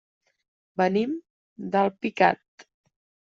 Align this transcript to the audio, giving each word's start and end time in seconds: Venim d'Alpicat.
Venim 0.81 1.13
d'Alpicat. 1.75 2.67